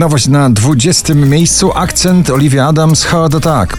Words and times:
Nowość 0.00 0.28
na 0.28 0.50
20 0.50 1.14
miejscu, 1.14 1.72
akcent 1.74 2.30
Olivia 2.30 2.66
Adams, 2.66 3.04
Heart 3.04 3.34
Attack. 3.34 3.78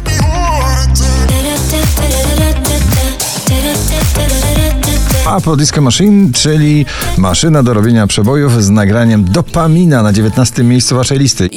Apple 5.37 5.57
Disco 5.57 5.81
Machine, 5.81 6.33
czyli 6.33 6.85
maszyna 7.17 7.63
do 7.63 7.73
robienia 7.73 8.07
przebojów 8.07 8.63
z 8.63 8.69
nagraniem 8.69 9.23
dopamina 9.23 10.03
na 10.03 10.13
19 10.13 10.63
miejscu 10.63 10.95
waszej 10.95 11.19
listy. 11.19 11.49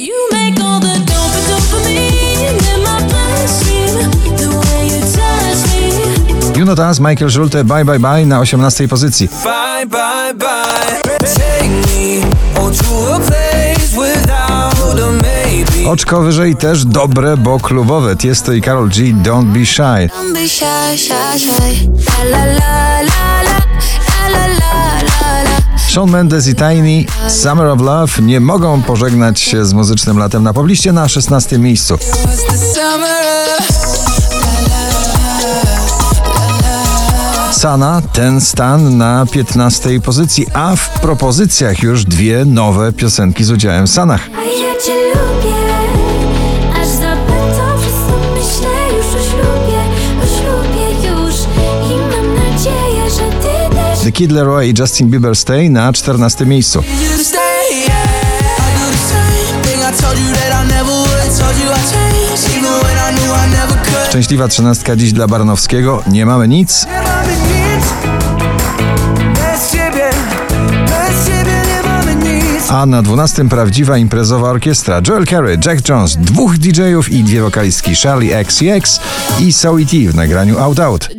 Us, 6.89 6.99
Michael 6.99 7.31
Schulte, 7.31 7.63
Bye 7.63 7.85
Bye 7.85 7.99
Bye 7.99 8.25
na 8.25 8.39
18 8.39 8.87
pozycji. 8.87 9.29
Bye, 9.43 9.85
bye, 9.85 10.33
bye. 10.33 10.45
Oczko 15.85 16.21
wyżej 16.21 16.55
też 16.55 16.85
dobre, 16.85 17.37
bo 17.37 17.59
klubowe. 17.59 18.15
Tiesto 18.15 18.53
i 18.53 18.61
Karol 18.61 18.89
G, 18.89 19.13
Don't 19.13 19.45
Be 19.45 19.65
Shy. 19.65 19.81
Don't 19.81 20.33
be 20.33 20.49
shy, 20.49 20.97
shy, 20.97 21.39
shy. 21.39 21.89
La 22.31 22.45
la 22.45 23.01
la. 23.01 23.15
Shawn 25.89 26.11
Mendes 26.11 26.47
i 26.47 26.55
Tiny, 26.55 27.05
Summer 27.27 27.67
of 27.67 27.81
Love 27.81 28.21
nie 28.21 28.39
mogą 28.39 28.81
pożegnać 28.81 29.39
się 29.39 29.65
z 29.65 29.73
muzycznym 29.73 30.17
latem 30.17 30.43
na 30.43 30.53
pobliście 30.53 30.91
na 30.91 31.07
16 31.07 31.59
miejscu. 31.59 31.97
Sana, 37.51 38.01
ten 38.13 38.41
stan 38.41 38.97
na 38.97 39.25
15 39.31 40.01
pozycji, 40.01 40.47
a 40.53 40.75
w 40.75 40.89
propozycjach 40.89 41.83
już 41.83 42.03
dwie 42.03 42.45
nowe 42.45 42.93
piosenki 42.93 43.43
z 43.43 43.51
udziałem 43.51 43.87
Sanach. 43.87 44.29
The 54.05 54.11
Kid 54.11 54.31
Leroy 54.31 54.67
i 54.67 54.73
Justin 54.79 55.09
Bieber 55.09 55.35
Stay 55.35 55.69
na 55.69 55.93
14 55.93 56.45
miejscu. 56.45 56.83
Szczęśliwa 64.09 64.47
trzynastka 64.47 64.95
dziś 64.95 65.13
dla 65.13 65.27
ciebie. 65.27 66.03
Nie 66.07 66.25
mamy 66.25 66.47
nic. 66.47 66.85
A 72.69 72.85
na 72.85 73.01
12 73.01 73.49
prawdziwa 73.49 73.97
imprezowa 73.97 74.49
orkiestra. 74.49 75.01
Joel 75.07 75.25
Carey, 75.25 75.57
Jack 75.65 75.89
Jones, 75.89 76.17
dwóch 76.17 76.57
DJ-ów 76.57 77.09
i 77.09 77.23
dwie 77.23 77.41
wokalistki 77.41 77.95
Charlie 77.95 78.37
XCX 78.37 78.99
i 79.39 79.51
Zoe 79.51 79.85
T 79.85 79.97
w 80.11 80.15
nagraniu 80.15 80.59
Out 80.59 80.79
Out. 80.79 81.09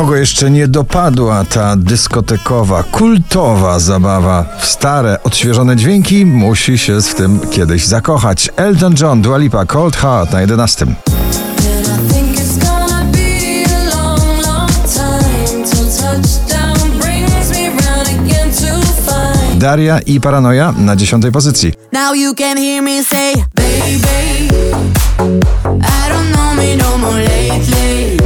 Kogo 0.00 0.16
jeszcze 0.16 0.50
nie 0.50 0.68
dopadła 0.68 1.44
ta 1.44 1.76
dyskotekowa, 1.76 2.82
kultowa 2.82 3.78
zabawa 3.78 4.44
w 4.58 4.66
stare, 4.66 5.22
odświeżone 5.22 5.76
dźwięki, 5.76 6.26
musi 6.26 6.78
się 6.78 7.02
w 7.02 7.14
tym 7.14 7.40
kiedyś 7.50 7.86
zakochać. 7.86 8.50
Elton 8.56 8.94
John, 9.00 9.22
Dua 9.22 9.38
Lipa, 9.38 9.66
Cold 9.66 9.96
Heart 9.96 10.32
na 10.32 10.40
11. 10.40 10.86
And 10.86 10.96
I 10.96 12.14
think 12.14 12.40
it's 12.40 12.58
gonna 12.58 13.04
be 13.12 13.64
a 13.74 13.96
long, 13.96 14.46
long 14.46 14.70
time 14.70 15.64
till 15.64 15.86
touchdown 15.86 17.00
brings 17.00 17.50
me 17.50 17.68
round 17.68 18.08
again 18.08 18.50
to 18.50 18.86
find. 18.86 19.60
Daria 19.60 20.00
i 20.06 20.20
Paranoja 20.20 20.74
na 20.78 20.96
10 20.96 21.32
pozycji. 21.32 21.72
Now 21.92 22.14
you 22.14 22.34
can 22.34 22.56
hear 22.56 22.82
me 22.82 23.04
say, 23.04 23.34
baby, 23.54 23.89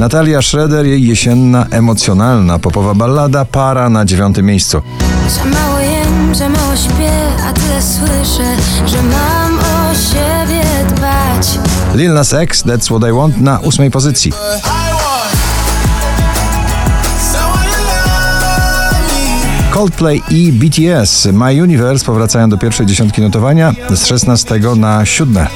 Natalia 0.05 0.43
Schroeder, 0.43 0.87
jej 0.87 1.07
jesienna, 1.07 1.67
emocjonalna, 1.71 2.59
popowa 2.59 2.95
ballada 2.95 3.45
Para 3.45 3.89
na 3.89 4.05
9 4.05 4.37
miejscu. 4.43 4.83
Za 5.29 5.45
mało 5.45 5.79
jem, 5.79 6.35
za 6.35 6.49
mało 6.49 6.77
śpię, 6.77 7.13
a 7.49 7.53
tyle 7.53 7.83
słyszę, 7.83 8.57
że 8.87 9.03
mam 9.03 9.59
o 9.59 9.95
siebie 9.95 10.65
dbać. 10.89 11.59
Lil 11.95 12.13
Nas 12.13 12.33
X, 12.33 12.65
That's 12.65 12.85
What 12.85 13.11
I 13.11 13.13
Want 13.13 13.41
na 13.41 13.61
8 13.61 13.91
pozycji. 13.91 14.33
Coldplay 19.71 20.23
i 20.31 20.53
BTS 20.53 21.29
My 21.33 21.63
Universe 21.63 22.05
powracają 22.05 22.49
do 22.49 22.59
pierwszej 22.59 22.87
dziesiątki 22.87 23.23
notowania 23.23 23.75
z 23.91 24.07
16 24.07 24.61
na 24.77 25.07
7. 25.07 25.47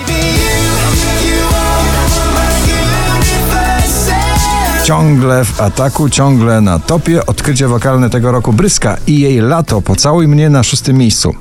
Ciągle 4.88 5.44
w 5.44 5.60
ataku, 5.60 6.08
ciągle 6.08 6.60
na 6.60 6.78
topie. 6.78 7.26
Odkrycie 7.26 7.68
wokalne 7.68 8.10
tego 8.10 8.32
roku 8.32 8.52
Bryska 8.52 8.96
i 9.06 9.20
jej 9.20 9.40
lato. 9.40 9.82
Pocałuj 9.82 10.28
mnie 10.28 10.50
na 10.50 10.62
szóstym 10.62 10.96
miejscu. 10.96 11.34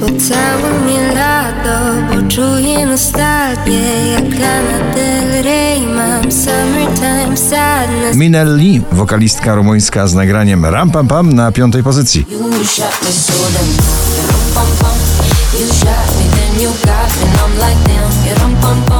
Pocałuj 0.00 0.80
mnie 0.84 1.14
lato, 1.14 1.78
bo 2.08 2.30
czuję 2.30 2.86
nostalgię 2.86 4.06
Jak 4.12 4.40
Lana 4.40 4.94
Del 4.94 5.42
Rey 5.42 5.86
mam 5.86 6.32
summertime 6.32 7.36
sadness 7.36 8.16
Minelli, 8.16 8.82
wokalistka 8.92 9.54
rumuńska 9.54 10.06
z 10.06 10.14
nagraniem 10.14 10.64
Ram 10.64 10.90
Pam 10.90 11.08
Pam 11.08 11.32
na 11.32 11.52
piątej 11.52 11.82
pozycji. 11.82 12.26
You 12.30 12.64
shot 12.64 13.02
me 13.04 13.12
so 13.12 13.32
damn 13.32 13.76
pum 14.54 14.76
pum 14.78 15.60
You 15.60 15.66
shot 15.66 16.30
me 16.30 16.35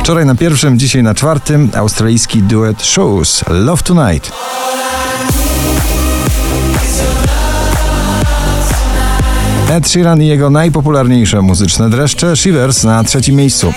Wczoraj 0.00 0.26
na 0.26 0.34
pierwszym, 0.34 0.78
dzisiaj 0.78 1.02
na 1.02 1.14
czwartym 1.14 1.70
australijski 1.74 2.42
duet 2.42 2.82
Shoes 2.82 3.44
Love 3.48 3.82
Tonight. 3.82 4.32
Ed 9.70 9.88
Sheeran 9.88 10.22
i 10.22 10.26
jego 10.26 10.50
najpopularniejsze 10.50 11.42
muzyczne 11.42 11.90
dreszcze 11.90 12.36
Shivers 12.36 12.84
na 12.84 13.04
trzecim 13.04 13.36
miejscu. 13.36 13.72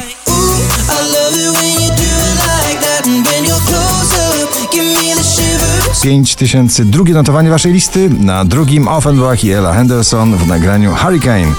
Shivers. 5.24 6.00
5000 6.02 6.86
drugie 6.86 7.14
notowanie 7.14 7.50
waszej 7.50 7.74
listy, 7.74 8.10
na 8.20 8.46
drugim 8.46 8.88
Offenbach 8.88 9.44
i 9.44 9.52
Ella 9.52 9.74
Henderson 9.74 10.38
w 10.38 10.48
nagraniu 10.48 10.96
Hurricane. 10.96 11.54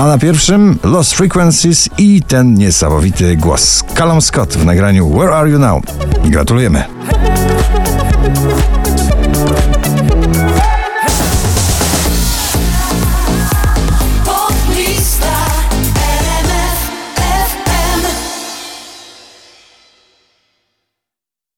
A 0.00 0.06
na 0.06 0.18
pierwszym 0.18 0.78
Lost 0.84 1.14
Frequencies 1.14 1.88
i 1.98 2.22
ten 2.22 2.54
niesamowity 2.54 3.36
głos 3.36 3.84
Callum 3.94 4.22
Scott 4.22 4.54
w 4.54 4.64
nagraniu 4.64 5.10
Where 5.10 5.34
Are 5.34 5.50
You 5.50 5.58
Now. 5.58 5.82
Gratulujemy. 6.24 6.84